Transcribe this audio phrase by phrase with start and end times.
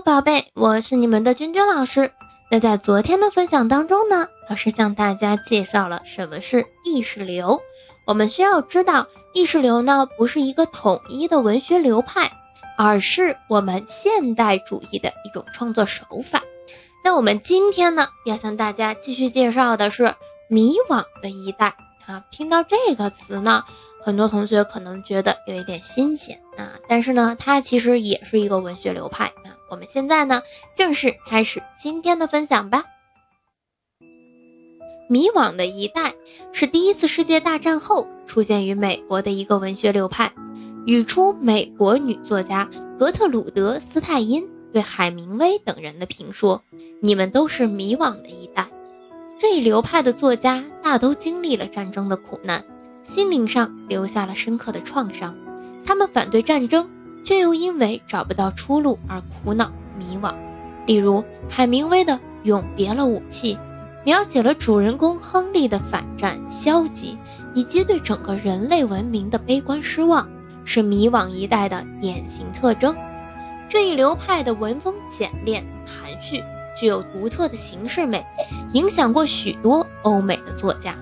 [0.00, 2.10] 宝贝，我是你们的君君老师。
[2.50, 7.60] 那在昨天的分享当中呢，老师向大家介绍了什么是意识流。
[8.04, 12.32] 我们需要知道，意识流呢不是一个统一的文学流派，
[12.76, 16.42] 而是我们现代主义的一种创作手法。
[17.04, 20.14] 那我们今天呢，要向大家继续介绍的是
[20.48, 21.74] 迷惘的一代
[22.06, 22.24] 啊。
[22.30, 23.64] 听到这个词呢？
[24.02, 29.32] 很多同学可能觉得有一点新鲜啊，但是呢，它其实也是一个文学流派。
[29.74, 30.40] 我们现在呢，
[30.76, 32.84] 正式开始今天的分享吧。
[35.10, 36.14] 迷惘的一代
[36.52, 40.32] 是第一次世界大战后出现于美国的一个文学流派，
[40.86, 46.62] 语出美国女作家格特鲁德·斯泰因对海明威等人的评说
[47.02, 48.70] ：“你们都是迷惘的一代。”
[49.36, 52.64] 这一流派的作家大都经历了战争的苦难。
[53.02, 55.36] 心灵上留下了深刻的创伤，
[55.84, 56.88] 他们反对战争，
[57.24, 60.34] 却又因为找不到出路而苦恼迷惘。
[60.86, 63.54] 例如海明威的《永别了武器》，
[64.04, 67.16] 描写了主人公亨利的反战、消极，
[67.54, 70.28] 以及对整个人类文明的悲观失望，
[70.64, 72.94] 是迷惘一代的典型特征。
[73.66, 76.44] 这一流派的文风简练含蓄，
[76.78, 78.22] 具有独特的形式美，
[78.74, 80.94] 影响过许多欧美的作家。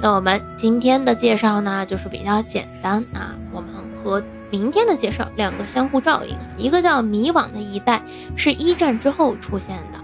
[0.00, 3.34] 那我们今天的介绍呢，就是比较简单啊。
[3.52, 8.02] 我们和明天的介绍两个相互照应，一个叫迷惘的一代，
[8.36, 9.98] 是一战之后出现的；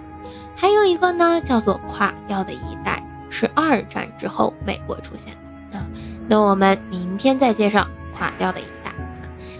[0.56, 5.33] 还有一个呢，叫做垮掉的一代，是二战之后美国出现
[5.70, 5.84] 的啊。
[6.28, 8.92] 那我们明天再介绍垮掉的一代。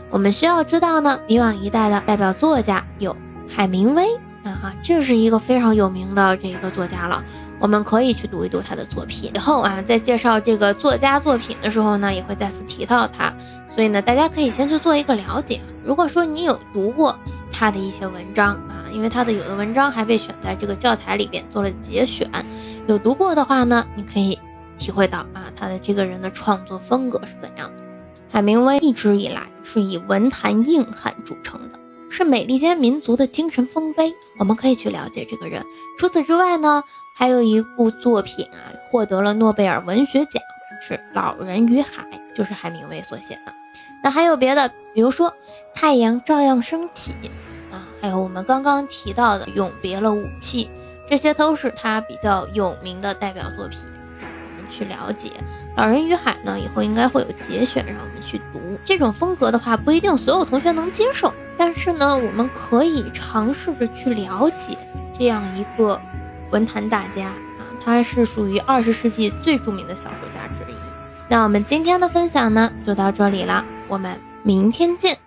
[0.09, 3.17] 我们需要知道呢，迷惘一代的代表作家有
[3.48, 7.23] 海明威啊，这是一个非常有名的这个作家了。
[7.59, 13.33] 我们可以去读一读他的作品，以后啊，在介绍这个作家作品的时候呢，也会再次提到他。
[13.77, 15.60] 所以呢，大家可以先去做一个了解。
[15.84, 17.16] 如果说你有读过
[17.52, 22.27] 他的一些文章啊，因为他的有的文章还被选在这个教材里边做了节选，
[22.86, 24.38] 有读过的话呢，你可以
[24.78, 27.75] 体会到啊，他的这个人的创作风格是怎样的。
[28.31, 31.78] 海明威一直以来是以文坛硬汉著称的，
[32.09, 34.10] 是美利坚民族的精神丰碑。
[34.38, 35.62] 我们可以去了解这个人。
[35.98, 36.82] 除此之外呢？
[37.19, 40.42] 还有一部作品啊，获得了诺贝尔文学奖，
[40.86, 42.03] 是《老人与海》，
[42.36, 43.53] 就是海明威所写的。
[44.03, 45.31] 那还有别的，比如说
[45.75, 47.12] 《太阳照样升起》
[47.75, 50.64] 啊，还有我们刚刚提到的《永别了武器》，
[51.09, 53.81] 这些都是他比较有名的代表作品。
[54.20, 55.28] 我们去了解
[55.76, 58.78] 《老人与海》呢，以后应该会有节选让我们去读。
[58.84, 64.76] 这种风格的话，不一定所有同学能接受，但是呢，我们可以尝试着去了解
[65.19, 66.00] 这样一个。
[66.53, 70.76] 文坛大家啊，他是属于二十世纪最著名的小说家之一。
[71.28, 75.19] 那我们今天的分享呢，就到这里了，我们明天见。